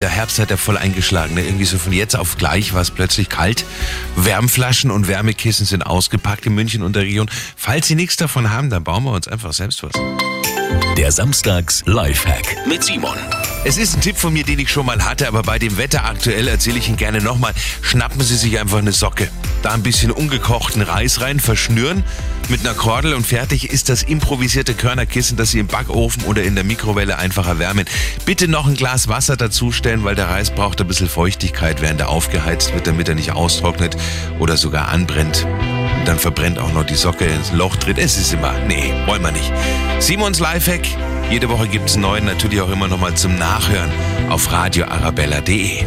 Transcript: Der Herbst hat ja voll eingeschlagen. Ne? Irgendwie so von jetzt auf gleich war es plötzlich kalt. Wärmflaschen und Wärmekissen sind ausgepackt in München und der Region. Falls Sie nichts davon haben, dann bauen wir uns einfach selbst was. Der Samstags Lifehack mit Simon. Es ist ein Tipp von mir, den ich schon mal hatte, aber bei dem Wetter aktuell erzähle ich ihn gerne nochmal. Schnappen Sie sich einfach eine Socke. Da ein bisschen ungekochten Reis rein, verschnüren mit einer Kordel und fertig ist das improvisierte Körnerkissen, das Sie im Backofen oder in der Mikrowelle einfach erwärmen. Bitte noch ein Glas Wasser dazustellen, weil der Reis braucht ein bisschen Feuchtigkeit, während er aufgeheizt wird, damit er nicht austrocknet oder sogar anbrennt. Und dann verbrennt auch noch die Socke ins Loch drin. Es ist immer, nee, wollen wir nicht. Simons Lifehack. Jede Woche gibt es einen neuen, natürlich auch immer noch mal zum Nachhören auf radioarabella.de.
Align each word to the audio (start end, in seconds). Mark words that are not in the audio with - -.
Der 0.00 0.10
Herbst 0.10 0.38
hat 0.38 0.50
ja 0.50 0.56
voll 0.56 0.78
eingeschlagen. 0.78 1.34
Ne? 1.34 1.42
Irgendwie 1.42 1.64
so 1.64 1.76
von 1.76 1.92
jetzt 1.92 2.14
auf 2.14 2.36
gleich 2.36 2.72
war 2.72 2.80
es 2.80 2.92
plötzlich 2.92 3.28
kalt. 3.28 3.64
Wärmflaschen 4.14 4.92
und 4.92 5.08
Wärmekissen 5.08 5.66
sind 5.66 5.82
ausgepackt 5.82 6.46
in 6.46 6.54
München 6.54 6.84
und 6.84 6.94
der 6.94 7.02
Region. 7.02 7.28
Falls 7.56 7.88
Sie 7.88 7.96
nichts 7.96 8.14
davon 8.14 8.48
haben, 8.48 8.70
dann 8.70 8.84
bauen 8.84 9.02
wir 9.02 9.10
uns 9.10 9.26
einfach 9.26 9.52
selbst 9.52 9.82
was. 9.82 9.90
Der 10.96 11.10
Samstags 11.10 11.82
Lifehack 11.86 12.64
mit 12.68 12.84
Simon. 12.84 13.18
Es 13.64 13.76
ist 13.76 13.96
ein 13.96 14.00
Tipp 14.00 14.16
von 14.16 14.32
mir, 14.32 14.44
den 14.44 14.60
ich 14.60 14.70
schon 14.70 14.86
mal 14.86 15.04
hatte, 15.04 15.26
aber 15.26 15.42
bei 15.42 15.58
dem 15.58 15.76
Wetter 15.78 16.04
aktuell 16.04 16.46
erzähle 16.46 16.78
ich 16.78 16.88
ihn 16.88 16.96
gerne 16.96 17.20
nochmal. 17.20 17.52
Schnappen 17.82 18.20
Sie 18.20 18.36
sich 18.36 18.56
einfach 18.60 18.78
eine 18.78 18.92
Socke. 18.92 19.28
Da 19.62 19.72
ein 19.72 19.82
bisschen 19.82 20.10
ungekochten 20.10 20.82
Reis 20.82 21.20
rein, 21.20 21.40
verschnüren 21.40 22.04
mit 22.48 22.60
einer 22.60 22.74
Kordel 22.74 23.12
und 23.12 23.26
fertig 23.26 23.70
ist 23.70 23.90
das 23.90 24.02
improvisierte 24.02 24.72
Körnerkissen, 24.72 25.36
das 25.36 25.50
Sie 25.50 25.58
im 25.58 25.66
Backofen 25.66 26.24
oder 26.24 26.42
in 26.42 26.54
der 26.54 26.64
Mikrowelle 26.64 27.18
einfach 27.18 27.46
erwärmen. 27.46 27.84
Bitte 28.24 28.48
noch 28.48 28.66
ein 28.66 28.74
Glas 28.74 29.06
Wasser 29.08 29.36
dazustellen, 29.36 30.02
weil 30.02 30.14
der 30.14 30.30
Reis 30.30 30.50
braucht 30.50 30.80
ein 30.80 30.86
bisschen 30.86 31.10
Feuchtigkeit, 31.10 31.82
während 31.82 32.00
er 32.00 32.08
aufgeheizt 32.08 32.72
wird, 32.72 32.86
damit 32.86 33.08
er 33.08 33.16
nicht 33.16 33.32
austrocknet 33.32 33.98
oder 34.38 34.56
sogar 34.56 34.88
anbrennt. 34.88 35.46
Und 35.98 36.08
dann 36.08 36.18
verbrennt 36.18 36.58
auch 36.58 36.72
noch 36.72 36.84
die 36.84 36.94
Socke 36.94 37.26
ins 37.26 37.52
Loch 37.52 37.76
drin. 37.76 37.96
Es 37.98 38.16
ist 38.16 38.32
immer, 38.32 38.54
nee, 38.66 38.94
wollen 39.04 39.22
wir 39.22 39.32
nicht. 39.32 39.52
Simons 39.98 40.38
Lifehack. 40.38 40.86
Jede 41.30 41.50
Woche 41.50 41.68
gibt 41.68 41.90
es 41.90 41.96
einen 41.96 42.02
neuen, 42.02 42.24
natürlich 42.24 42.62
auch 42.62 42.70
immer 42.70 42.88
noch 42.88 42.98
mal 42.98 43.14
zum 43.14 43.36
Nachhören 43.36 43.90
auf 44.30 44.50
radioarabella.de. 44.50 45.84